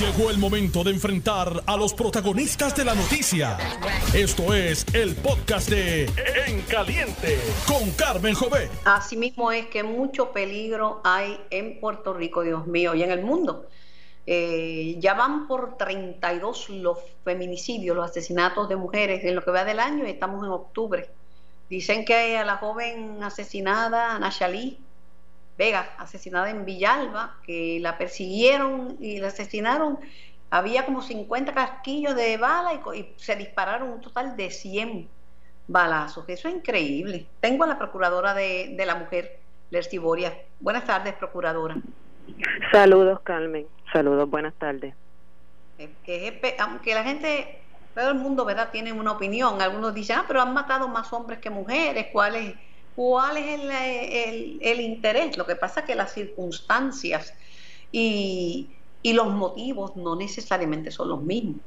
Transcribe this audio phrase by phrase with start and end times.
[0.00, 3.56] Llegó el momento de enfrentar a los protagonistas de la noticia.
[4.12, 6.04] Esto es el podcast de
[6.46, 8.68] En Caliente con Carmen Jové.
[8.84, 13.68] Asimismo es que mucho peligro hay en Puerto Rico, Dios mío, y en el mundo.
[14.26, 19.64] Eh, ya van por 32 los feminicidios, los asesinatos de mujeres en lo que va
[19.64, 21.08] del año y estamos en octubre.
[21.70, 24.78] Dicen que a la joven asesinada, Nachalí,
[25.58, 29.98] Vega, asesinada en Villalba, que la persiguieron y la asesinaron.
[30.50, 35.08] Había como 50 casquillos de bala y, se dispararon un total de 100
[35.66, 36.24] balazos.
[36.28, 37.26] Eso es increíble.
[37.40, 40.36] Tengo a la procuradora de, la mujer, Lercy Boria.
[40.60, 41.76] Buenas tardes, procuradora.
[42.70, 43.66] Saludos, Carmen.
[43.92, 44.94] Saludos, buenas tardes.
[46.58, 47.60] aunque la gente,
[47.94, 49.62] todo el mundo, ¿verdad?, tiene una opinión.
[49.62, 52.08] Algunos dicen, ah, pero han matado más hombres que mujeres.
[52.12, 52.54] ¿Cuál es?
[52.96, 53.60] Cuál es
[54.60, 55.36] el, interés.
[55.36, 57.34] Lo que pasa es que las circunstancias
[57.92, 58.70] y,
[59.04, 61.60] los motivos no necesariamente son los mismos.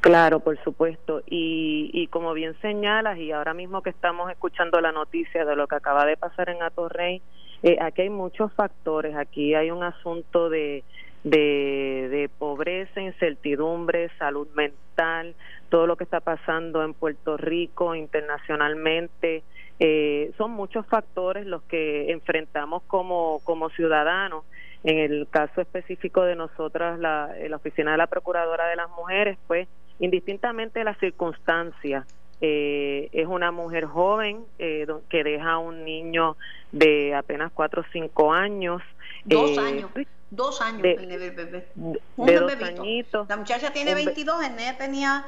[0.00, 1.22] Claro, por supuesto.
[1.26, 5.66] Y, y como bien señalas, y ahora mismo que estamos escuchando la noticia de lo
[5.66, 7.20] que acaba de pasar en Atorrey,
[7.64, 9.16] eh, aquí hay muchos factores.
[9.16, 10.84] Aquí hay un asunto de,
[11.24, 15.34] de, de pobreza, incertidumbre, salud mental,
[15.68, 19.42] todo lo que está pasando en Puerto Rico, internacionalmente,
[19.82, 24.44] eh, son muchos factores los que enfrentamos como, como ciudadanos.
[24.84, 29.38] En el caso específico de nosotras, la, la Oficina de la Procuradora de las Mujeres,
[29.46, 32.06] pues indistintamente de las circunstancias,
[32.42, 36.36] eh, es una mujer joven eh, que deja a un niño
[36.72, 38.82] de apenas 4 o 5 años.
[39.24, 39.90] Dos años.
[40.30, 41.66] Dos años de, el bebé.
[41.74, 43.28] De, dos añitos.
[43.28, 45.24] La muchacha tiene 22, el nene tenía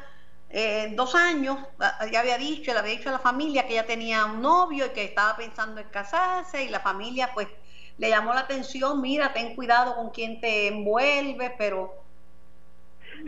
[0.53, 1.59] eh, dos años,
[2.11, 4.91] ya había dicho, le había dicho a la familia que ella tenía un novio y
[4.91, 7.49] que estaba pensando en casarse y la familia pues
[7.99, 11.95] le llamó la atención, mira, ten cuidado con quién te envuelve, pero...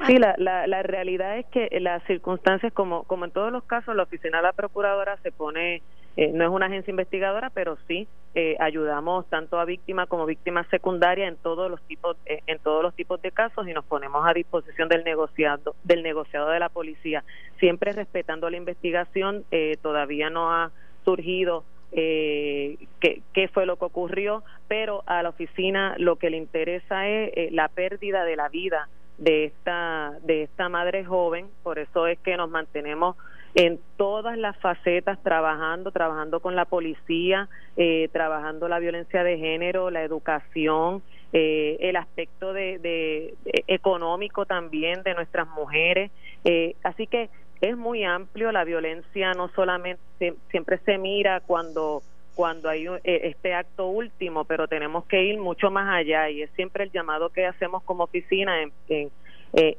[0.07, 3.95] Sí, la, la, la realidad es que las circunstancias, como, como en todos los casos,
[3.95, 5.83] la oficina de la procuradora se pone
[6.17, 8.07] eh, no es una agencia investigadora, pero sí
[8.37, 12.83] eh, ayudamos tanto a víctimas como víctimas secundarias en todos los tipos eh, en todos
[12.83, 16.69] los tipos de casos y nos ponemos a disposición del negociado del negociado de la
[16.69, 17.23] policía,
[17.61, 19.45] siempre respetando la investigación.
[19.83, 20.73] todavía no ha
[21.05, 26.37] surgido eh, qué, qué, fue lo que ocurrió, pero a la oficina lo que le
[26.37, 32.09] interesa es la pérdida de la vida de esta de esta madre joven, por eso
[32.09, 33.17] es que nos mantenemos
[33.55, 39.91] en todas las facetas trabajando, trabajando con la policía, eh, trabajando la violencia de género,
[39.91, 43.35] la educación, eh, el aspecto de,
[43.69, 46.11] económico también de nuestras mujeres.
[46.45, 52.03] Eh, así que es muy amplio la violencia, no solamente siempre se mira cuando
[52.35, 56.83] cuando hay este acto último, pero tenemos que ir mucho más allá y es siempre
[56.83, 59.13] el llamado que hacemos como oficina en, en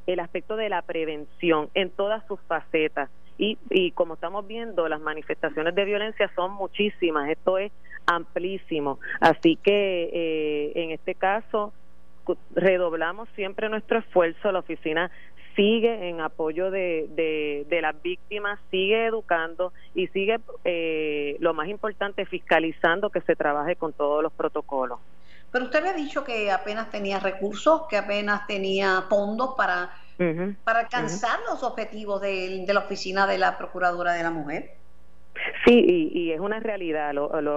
[0.06, 5.00] el aspecto de la prevención en todas sus facetas y, y como estamos viendo, las
[5.00, 7.72] manifestaciones de violencia son muchísimas, esto es
[8.06, 8.98] amplísimo.
[9.20, 11.72] Así que eh, en este caso
[12.54, 15.10] redoblamos siempre nuestro esfuerzo, la oficina
[15.54, 22.26] sigue en apoyo de, de, las víctimas, sigue educando y sigue, eh, lo más importante,
[22.26, 24.98] fiscalizando que se trabaje con todos los protocolos.
[25.50, 29.90] Pero usted había dicho que apenas tenía recursos, que apenas tenía fondos para
[30.64, 34.72] para alcanzar los objetivos de, la oficina de la Procuradora de la Mujer.
[35.64, 37.12] Sí, y, es una realidad.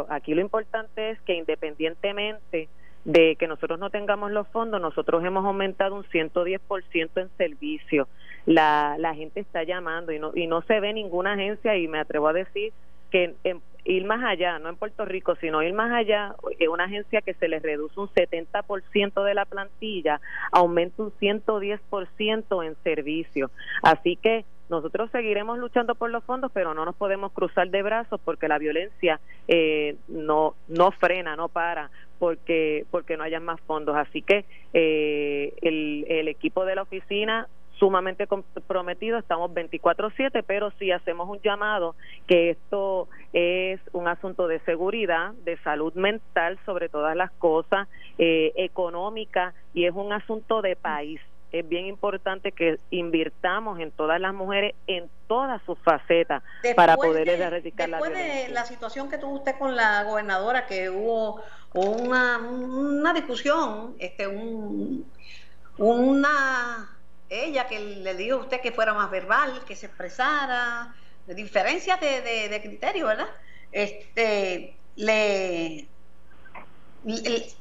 [0.10, 2.68] aquí lo importante es que independientemente
[3.06, 8.08] de que nosotros no tengamos los fondos, nosotros hemos aumentado un 110% en servicio.
[8.46, 12.00] La, la gente está llamando y no, y no se ve ninguna agencia y me
[12.00, 12.74] atrevo a decir
[13.10, 16.36] que en, ir más allá, no en Puerto Rico, sino ir más allá,
[16.70, 20.22] una agencia que se le reduce un 70% de la plantilla,
[20.52, 23.52] aumenta un 110% en servicio.
[23.82, 28.22] Así que nosotros seguiremos luchando por los fondos, pero no nos podemos cruzar de brazos
[28.24, 31.90] porque la violencia eh, no no frena, no para
[32.20, 33.96] porque porque no haya más fondos.
[33.96, 37.48] Así que eh, el, el equipo de la oficina
[37.80, 41.96] sumamente comprometido, estamos 24/7, pero sí hacemos un llamado
[42.28, 47.88] que esto es un asunto de seguridad, de salud mental sobre todas las cosas,
[48.18, 51.22] eh, económica y es un asunto de país.
[51.52, 56.44] Es bien importante que invirtamos en todas las mujeres en todas sus facetas
[56.76, 58.24] para poder erradicar la violencia.
[58.24, 61.42] Después de la situación que tuvo usted con la gobernadora, que hubo
[61.74, 65.10] una, una discusión, este, un,
[65.80, 66.99] una
[67.30, 70.94] ella que le dijo a usted que fuera más verbal, que se expresara,
[71.28, 73.28] de diferencias de, de, criterio, ¿verdad?
[73.72, 75.88] Este, le,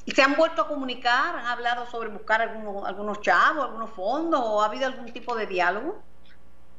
[0.07, 1.37] ¿Se han vuelto a comunicar?
[1.37, 5.47] ¿Han hablado sobre buscar algunos, algunos chavos, algunos fondos o ha habido algún tipo de
[5.47, 6.03] diálogo?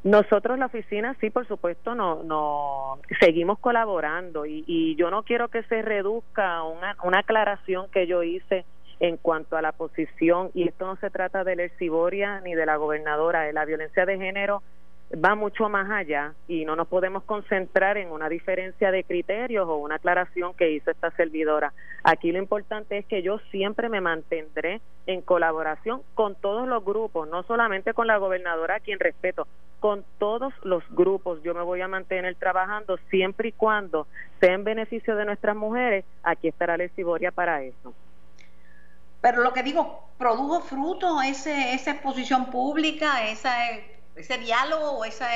[0.04, 5.50] Nosotros la oficina sí, por supuesto, no, no seguimos colaborando y, y yo no quiero
[5.50, 8.66] que se reduzca una, una aclaración que yo hice
[9.00, 12.66] en cuanto a la posición y esto no se trata de la Ciboria ni de
[12.66, 14.62] la gobernadora, de la violencia de género
[15.14, 19.78] va mucho más allá y no nos podemos concentrar en una diferencia de criterios o
[19.78, 21.74] una aclaración que hizo esta servidora.
[22.04, 27.28] Aquí lo importante es que yo siempre me mantendré en colaboración con todos los grupos,
[27.28, 29.48] no solamente con la gobernadora, a quien respeto,
[29.80, 31.42] con todos los grupos.
[31.42, 34.06] Yo me voy a mantener trabajando siempre y cuando
[34.40, 36.06] sea en beneficio de nuestras mujeres.
[36.24, 37.94] Aquí estará la para eso.
[39.22, 43.54] Pero lo que digo, produjo fruto ese, esa exposición pública, esa
[44.20, 45.30] ese diálogo esa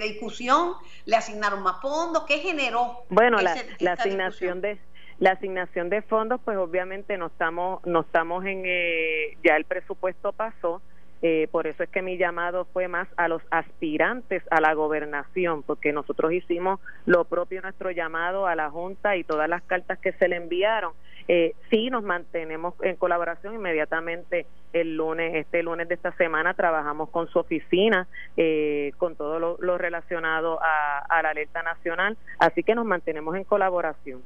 [0.00, 0.72] discusión?
[1.04, 2.24] ¿Le asignaron más fondos?
[2.26, 3.04] ¿Qué generó?
[3.10, 3.52] Bueno, la,
[3.92, 4.78] asignación de
[5.18, 10.32] la asignación de fondos, pues obviamente no estamos no estamos en eh, ya el presupuesto
[10.32, 10.80] pasó.
[11.22, 15.62] Eh, por eso es que mi llamado fue más a los aspirantes a la gobernación,
[15.62, 20.12] porque nosotros hicimos lo propio nuestro llamado a la Junta y todas las cartas que
[20.12, 20.92] se le enviaron
[21.32, 27.08] eh, sí, nos mantenemos en colaboración inmediatamente el lunes, este lunes de esta semana trabajamos
[27.10, 32.84] con su oficina, eh, con todo lo, relacionado a, la alerta nacional, así que nos
[32.84, 34.22] mantenemos en colaboración.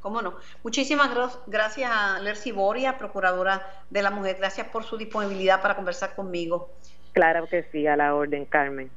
[0.00, 0.34] ¿Cómo no?
[0.64, 1.10] Muchísimas
[1.46, 4.36] gracias a Lercy Boria, Procuradora de la Mujer.
[4.38, 6.70] Gracias por su disponibilidad para conversar conmigo.
[7.12, 8.90] Claro que sí, a la orden, Carmen.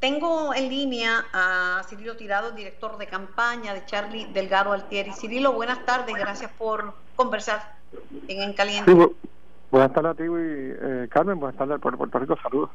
[0.00, 5.12] Tengo en línea a Cirilo Tirado, director de campaña de Charlie Delgado Altieri.
[5.12, 7.74] Cirilo, buenas tardes, gracias por conversar
[8.28, 8.94] en En Caliente.
[9.72, 12.70] buenas tardes a ti, y, eh, Carmen, buenas tardes por Puerto Rico, saludos.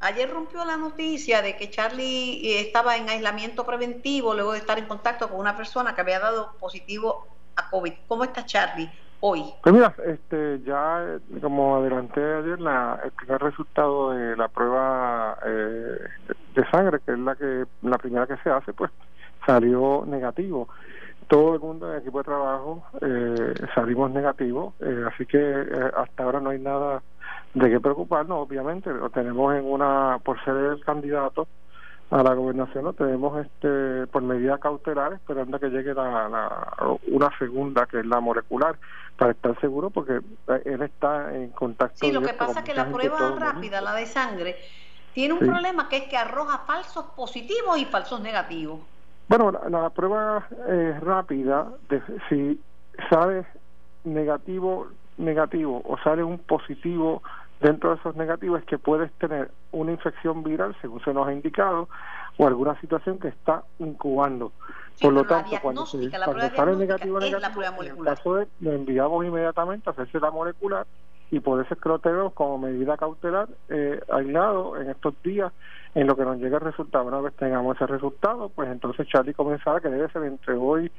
[0.00, 4.78] Ayer rompió la noticia de que Charlie eh, estaba en aislamiento preventivo luego de estar
[4.78, 7.92] en contacto con una persona que había dado positivo a COVID.
[8.06, 8.90] ¿Cómo está Charlie?
[9.20, 9.44] hoy?
[9.62, 15.98] Pues mira, este, ya como adelanté ayer, la, el primer resultado de la prueba eh,
[16.54, 18.90] de sangre, que es la que la primera que se hace, pues
[19.46, 20.68] salió negativo.
[21.28, 25.90] Todo el mundo en el equipo de trabajo eh, salimos negativos, eh, así que eh,
[25.96, 27.02] hasta ahora no hay nada
[27.54, 31.46] de qué preocuparnos, obviamente, lo tenemos en una, por ser el candidato,
[32.10, 37.86] a la gobernación lo tenemos este por medidas cautelares esperando que llegue la, una segunda
[37.86, 38.78] que es la molecular
[39.16, 42.74] para estar seguro porque eh, él está en contacto sí lo que pasa es que
[42.74, 44.56] la prueba rápida la de sangre
[45.12, 48.80] tiene un problema que es que arroja falsos positivos y falsos negativos
[49.28, 52.60] bueno la, prueba eh, rápida de, si
[53.10, 53.46] sale
[54.04, 57.22] negativo negativo o sale un positivo
[57.60, 61.32] Dentro de esos negativos es que puedes tener una infección viral, según se nos ha
[61.32, 61.88] indicado,
[62.36, 64.52] o alguna situación que está incubando.
[65.00, 69.90] Por lo tanto, cuando, se, sale negativo, negativo en el caso de, lo enviamos inmediatamente
[69.90, 70.86] a hacerse la molecular
[71.30, 75.52] y por eso es que lo tenemos como medida cautelar eh, aislado en estos días
[75.98, 77.04] en lo que nos llega el resultado.
[77.06, 80.92] Una vez tengamos ese resultado, pues entonces Charlie comenzará, que debe ser entre hoy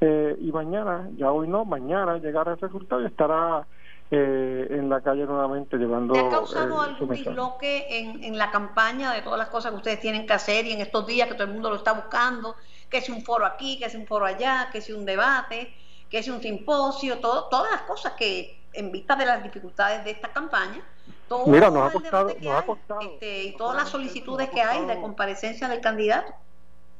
[0.00, 3.64] eh, y mañana, ya hoy no, mañana llegará el resultado y estará
[4.10, 6.14] eh, en la calle nuevamente llevando.
[6.14, 9.76] ¿Te ha causado eh, algún disloque en, en la campaña de todas las cosas que
[9.76, 12.56] ustedes tienen que hacer y en estos días que todo el mundo lo está buscando?
[12.88, 15.72] Que si un foro aquí, que si un foro allá, que si un debate,
[16.10, 20.12] que si un simposio, todo, todas las cosas que en vista de las dificultades de
[20.12, 20.82] esta campaña,
[21.28, 23.00] todo Mira, nos ha costado, nos ha costado.
[23.00, 26.32] este, y todas las solicitudes que hay de comparecencia del candidato.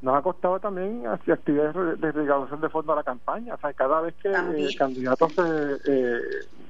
[0.03, 3.55] Nos ha costado también hacia actividades de recaudación de fondos a la campaña.
[3.55, 5.43] O sea, cada vez que el candidato se
[5.87, 6.21] eh,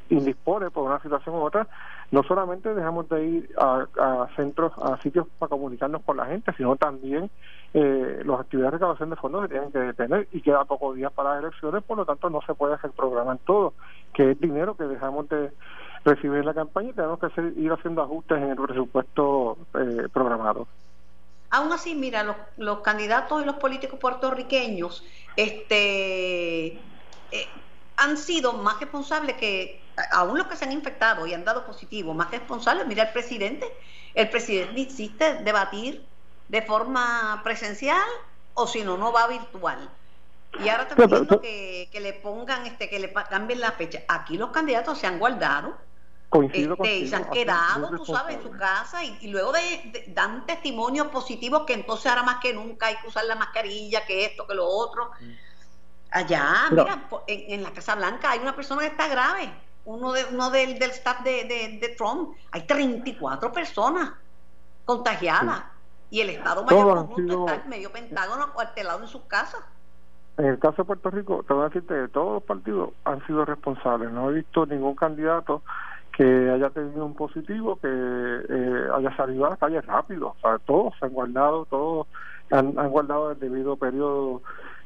[0.09, 1.69] indispone por una situación u otra,
[2.11, 6.76] no solamente dejamos de ir a, centros, a sitios para comunicarnos con la gente, sino
[6.76, 7.31] también
[7.73, 11.12] eh, las actividades de recaudación de fondos se tienen que detener y queda pocos días
[11.12, 13.75] para las elecciones, por lo tanto no se puede hacer programa en todo,
[14.12, 15.52] que es dinero que dejamos de
[16.05, 20.67] recibir en la campaña y tenemos que ir haciendo ajustes en el presupuesto eh, programado.
[21.50, 25.05] Aún así, mira, los, los candidatos y los políticos puertorriqueños
[25.37, 26.67] este,
[27.33, 27.49] eh,
[28.00, 29.80] han sido más responsables que,
[30.12, 32.87] aún los que se han infectado y han dado positivo, más responsables.
[32.87, 33.66] Mira, el presidente,
[34.14, 36.04] el presidente insiste debatir
[36.49, 38.09] de forma presencial
[38.54, 39.88] o si no, no va virtual.
[40.59, 44.02] Y ahora está pidiendo que, que le pongan, este, que le cambien la fecha.
[44.09, 45.76] Aquí los candidatos se han guardado
[46.30, 51.09] Coincido este, se han quedado, tú sabes, en su casa y, luego de, dan testimonios
[51.09, 54.54] positivos que entonces ahora más que nunca hay que usar la mascarilla, que esto, que
[54.54, 55.11] lo otro.
[55.21, 55.50] Mm.
[56.11, 59.52] Allá, mira, en, la Casa Blanca hay una persona que está grave,
[59.85, 64.12] uno de uno del, del staff de, de, Trump, hay 34 personas
[64.85, 65.62] contagiadas
[66.11, 69.61] y el Estado Mayor conjunto está medio Pentágono cuartelado en sus casas.
[70.37, 73.25] en el caso de Puerto Rico, te voy a decirte que todos los partidos han
[73.26, 74.11] sido responsables.
[74.11, 75.62] No he visto ningún candidato
[76.17, 80.35] que haya tenido un positivo, que eh, haya salido a la calle rápido.
[80.37, 82.09] O sea, todos se han guardado, todos
[82.50, 84.43] han, han guardado el debido periodo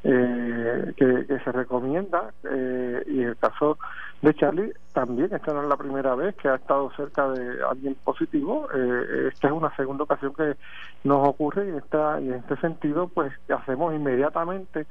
[0.06, 3.78] eh, que, se recomienda eh, y el caso
[4.20, 7.96] de Charlie también esta no es la primera vez que ha estado cerca de alguien
[8.04, 10.56] positivo eh, esta es una segunda ocasión que
[11.04, 14.86] nos ocurre y esta y en este sentido pues hacemos inmediatamente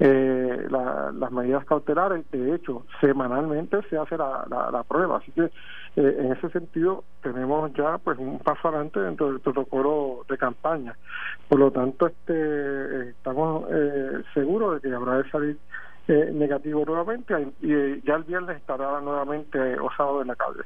[0.00, 2.28] eh, las medidas cautelares.
[2.30, 5.18] De hecho, semanalmente se hace la, la, prueba.
[5.18, 5.50] Así que, eh,
[6.18, 10.96] en ese sentido, tenemos ya pues un paso adelante dentro del protocolo de campaña.
[11.48, 15.58] Por lo tanto, este estamos eh, seguros de que habrá de salir
[16.08, 20.62] eh, negativo nuevamente y ya el viernes estará nuevamente osado en la calle.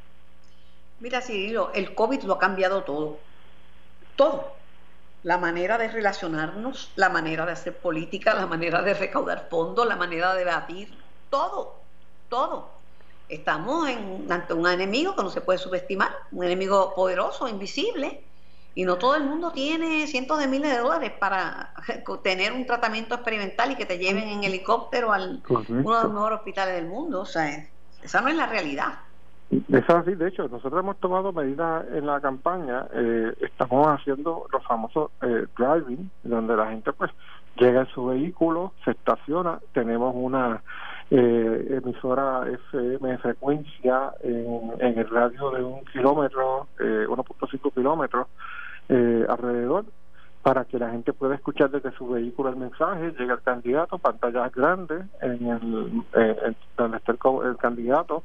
[1.00, 3.19] Mira, Cirilo, el COVID lo ha cambiado todo.
[4.14, 4.63] Todo
[5.25, 9.97] la manera de relacionarnos, la manera de hacer política, la manera de recaudar fondos, la
[9.97, 10.95] manera de debatir,
[11.31, 11.76] todo,
[12.28, 12.69] todo.
[13.31, 18.23] Estamos en, ante un enemigo que no se puede subestimar, un enemigo poderoso, invisible,
[18.75, 21.73] y no todo el mundo tiene cientos de miles de dólares para
[22.23, 26.38] tener un tratamiento experimental y que te lleven en helicóptero al uno de los mejores
[26.40, 27.23] hospitales del mundo.
[27.23, 27.66] O sea,
[28.02, 28.99] esa no es la realidad.
[29.51, 34.65] Es así, de hecho, nosotros hemos tomado medidas en la campaña, eh, estamos haciendo los
[34.65, 37.11] famosos eh, driving, donde la gente pues
[37.57, 40.63] llega en su vehículo, se estaciona, tenemos una
[41.11, 48.27] eh, emisora FM de frecuencia en, en, el radio de un kilómetro, eh, 1.5 kilómetros
[49.29, 49.85] alrededor,
[50.43, 54.53] para que la gente pueda escuchar desde su vehículo el mensaje, llega el candidato, pantallas
[54.53, 56.03] grandes en el,
[56.77, 58.23] donde está el candidato,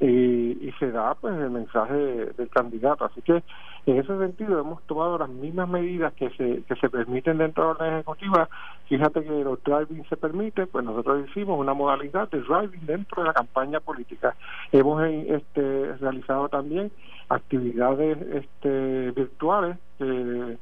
[0.00, 3.04] y, se da pues el mensaje del candidato.
[3.04, 3.42] Así que
[3.86, 7.68] en ese sentido hemos tomado las mismas medidas que se, que se permiten dentro de
[7.68, 8.48] la orden ejecutiva.
[8.88, 13.28] Fíjate que los driving se permite, pues nosotros hicimos una modalidad de driving dentro de
[13.28, 14.34] la campaña política.
[14.72, 16.90] Hemos este, realizado también
[17.28, 20.56] actividades este, virtuales eh,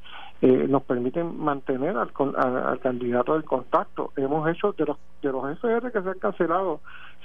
[0.69, 4.11] nos permiten mantener al, al, candidato del contacto.
[4.15, 6.79] Hemos hecho de los de los FR que se han cancelado,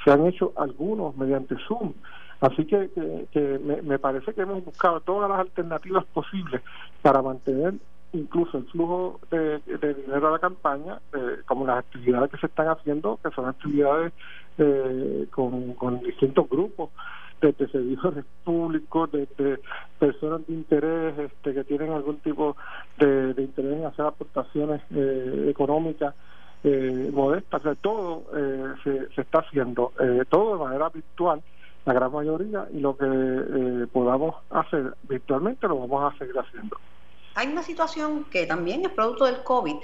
[0.04, 1.92] se han hecho algunos mediante Zoom.
[2.40, 2.90] Así que,
[3.32, 6.60] que, me, parece que hemos buscado todas las alternativas posibles
[7.00, 7.74] para mantener
[8.12, 9.60] incluso el flujo de,
[9.94, 14.12] dinero a la campaña, eh, como las actividades que se están haciendo, que son actividades
[14.58, 16.90] eh, con distintos grupos
[17.40, 19.58] de servidores públicos, de,
[19.98, 22.56] personas de interés este, que tienen algún tipo
[22.98, 26.14] de, interés en hacer aportaciones eh, económicas
[26.64, 27.64] eh, modestas.
[27.66, 31.42] O todo eh, se, se, está haciendo, eh, todo de manera virtual,
[31.84, 36.78] la gran mayoría, y lo que eh, podamos hacer virtualmente lo vamos a seguir haciendo.
[37.34, 39.76] Hay una situación que también es producto del COVID,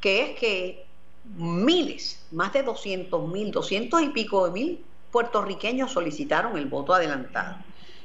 [0.00, 0.86] que es que
[1.36, 4.84] miles, más de 200 mil, 200 y pico de mil
[5.16, 7.56] puertorriqueños solicitaron el voto adelantado.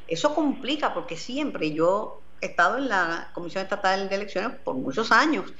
[0.08, 5.12] Eso complica porque siempre yo he estado en la Comisión Estatal de Elecciones por muchos
[5.12, 5.52] años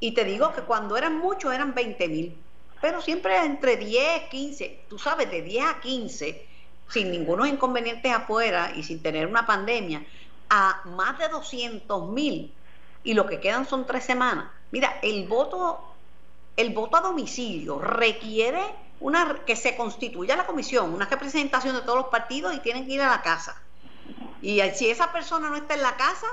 [0.00, 2.36] y te digo que cuando eran muchos eran 20 mil,
[2.82, 6.46] pero siempre entre 10, 15, tú sabes, de 10 a 15,
[6.90, 10.04] sin ningunos inconvenientes afuera y sin tener una pandemia,
[10.50, 12.52] a más de 200 mil
[13.02, 14.50] y lo que quedan son tres semanas.
[14.72, 15.80] Mira, el voto,
[16.54, 18.60] el voto a domicilio requiere
[19.00, 22.94] una que se constituya la comisión, una representación de todos los partidos y tienen que
[22.94, 23.60] ir a la casa.
[24.40, 26.26] Y si esa persona no está en la casa,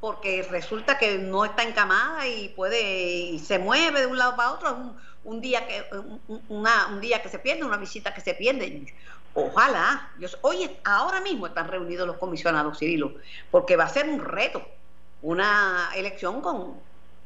[0.00, 4.52] porque resulta que no está encamada y puede y se mueve de un lado para
[4.52, 5.84] otro, un, un día que
[6.48, 8.92] un día que se pierde, una visita que se pierde.
[9.34, 10.10] Ojalá,
[10.42, 13.10] hoy ahora mismo están reunidos los comisionados civiles,
[13.50, 14.62] porque va a ser un reto,
[15.22, 16.76] una elección con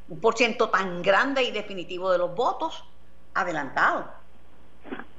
[0.08, 2.84] un por ciento tan grande y definitivo de los votos
[3.34, 4.08] adelantado.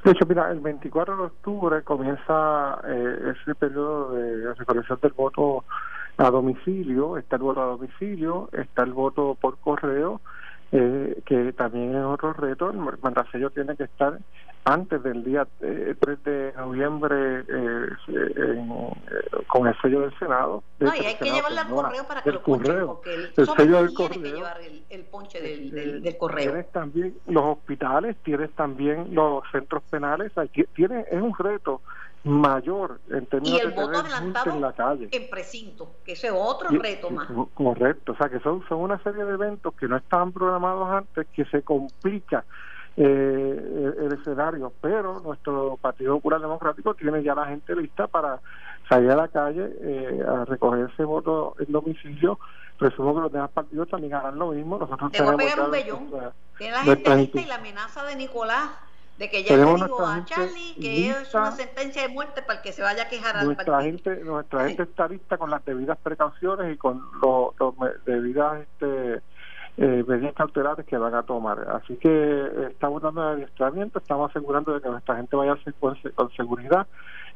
[0.08, 5.66] De hecho, mira, el 24 de octubre comienza eh, ese periodo de recolección del voto
[6.16, 10.22] a domicilio, está el voto a domicilio, está el voto por correo,
[10.72, 14.18] eh, que también es otro reto, el mandasello tiene que estar
[14.68, 15.96] antes del día 3 eh,
[16.26, 18.68] de noviembre eh, eh,
[19.48, 20.62] con el sello del Senado.
[20.80, 23.96] No, y hay que llevarle al correo para que lo ponchen, porque el, sello del
[23.96, 24.58] tiene que llevar
[24.90, 26.52] el, ponche del, del, correo.
[26.52, 30.34] Tienes también los hospitales, tienes también los centros penales,
[30.76, 31.82] tiene, es un reto
[32.28, 35.10] mayor en términos y el de voto adelantado en la calle.
[35.12, 37.28] En precinto, que ese es otro reto más.
[37.54, 41.28] Correcto, o sea que son, son una serie de eventos que no estaban programados antes,
[41.34, 42.46] que se complica
[43.00, 48.40] eh, el, escenario, pero nuestro Partido Popular Democrático tiene ya la gente lista para
[48.90, 52.40] salir a la calle eh, a recoger ese voto en domicilio.
[52.80, 54.80] Presumo que los demás partidos también harán lo mismo.
[54.80, 56.10] Nosotros Te voy a pegar un bellón.
[56.58, 58.70] Tiene la gente lista y la amenaza de Nicolás
[59.18, 62.64] de que ya le digo a Charlie que es una sentencia de muerte para el
[62.64, 63.82] que se vaya a quejar nuestra partido.
[63.82, 67.54] Gente, nuestra gente está lista con las debidas precauciones y con los,
[68.06, 69.22] debidas este,
[69.78, 71.60] eh, medidas cautelares que van a tomar.
[71.70, 75.98] Así que estamos dando el adiestramiento, estamos asegurando de que nuestra gente vaya a con,
[76.16, 76.88] con seguridad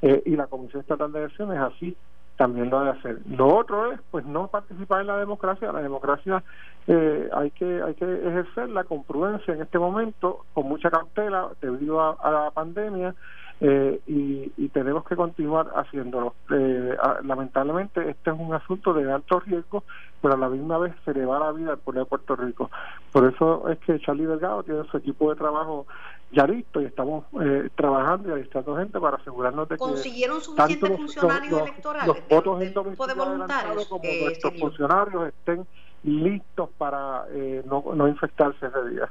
[0.01, 1.97] eh, y la Comisión Estatal de Elecciones así
[2.41, 3.19] también lo debe hacer.
[3.29, 5.71] Lo otro es, pues, no participar en la democracia.
[5.71, 6.41] La democracia
[6.87, 12.01] eh, hay que hay que ejercerla con prudencia en este momento, con mucha cautela debido
[12.01, 13.13] a, la pandemia.
[13.59, 16.33] Eh, y, tenemos que continuar haciéndolo.
[16.49, 19.83] Eh, lamentablemente este es un asunto de alto riesgo,
[20.19, 22.71] pero a la misma vez se le va la vida al pueblo de Puerto Rico.
[23.11, 25.85] Por eso es que Charlie Delgado tiene su equipo de trabajo
[26.31, 30.97] ya listo y estamos eh, trabajando y alistando gente para asegurarnos de que consiguieron suficientes
[30.97, 35.67] funcionarios electorales los, votos de, de, voluntarios como eh, nuestros funcionarios estén
[36.03, 39.09] listos para eh, no, no infectarse ese día.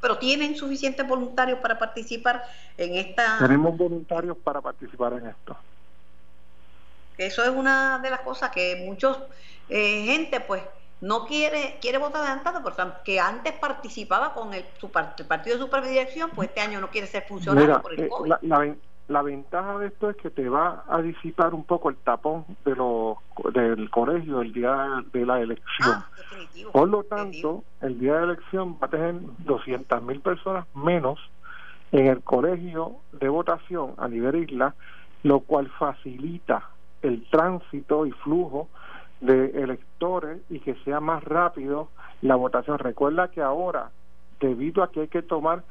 [0.00, 2.42] Pero tienen suficientes voluntarios para participar
[2.76, 5.56] en esta tenemos voluntarios para participar en esto.
[7.16, 9.18] Eso es una de las cosas que muchos
[9.68, 10.62] gente pues
[11.00, 16.48] no quiere quiere votar adelantado, porque antes participaba con el, su partido de superdirección, pues
[16.48, 18.32] este año no quiere ser funcionario por el eh, COVID.
[19.06, 22.74] La, ventaja de esto es que te va a disipar un poco el tapón de
[22.74, 23.18] los
[23.52, 25.90] del colegio el día de la elección.
[25.92, 26.08] Ah,
[26.72, 31.18] por lo tanto, el día de elección va a tener 200 mil personas menos
[31.92, 34.74] en el colegio de votación a nivel isla,
[35.22, 36.70] lo cual facilita
[37.02, 38.68] el tránsito y flujo
[39.24, 41.88] de electores y que sea más rápido
[42.20, 42.78] la votación.
[42.78, 43.90] Recuerda que ahora,
[44.40, 45.62] debido a que hay que tomar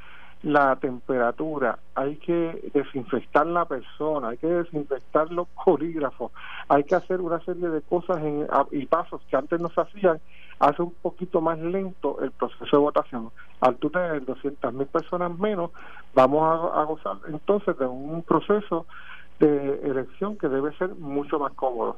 [0.42, 6.32] la temperatura, hay que desinfectar la persona, hay que desinfectar los polígrafos,
[6.68, 10.20] hay que hacer una serie de cosas en, y pasos que antes no se hacían,
[10.58, 13.30] hace un poquito más lento el proceso de votación.
[13.60, 15.70] Al tú tener 200 mil personas menos,
[16.14, 18.86] vamos a, a gozar entonces de un proceso
[19.38, 21.96] de elección que debe ser mucho más cómodo.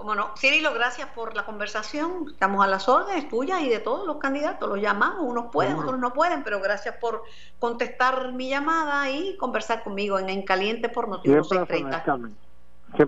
[0.00, 0.30] Como no.
[0.34, 2.28] Cirilo, gracias por la conversación.
[2.32, 4.66] Estamos a las órdenes tuyas y de todos los candidatos.
[4.66, 7.22] Los llamamos, unos pueden, otros no pueden, pero gracias por
[7.58, 12.16] contestar mi llamada y conversar conmigo en En Caliente por Noticias 630.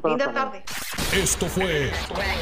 [0.05, 0.65] Linda tarde.
[1.15, 1.91] Esto fue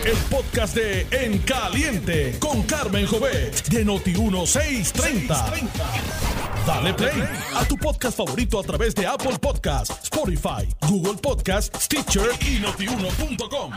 [0.04, 5.52] el podcast de En Caliente con Carmen Jovet de Noti 1630.
[6.66, 7.22] Dale play
[7.54, 13.72] a tu podcast favorito a través de Apple Podcasts, Spotify, Google Podcasts, Stitcher y notiuno.com.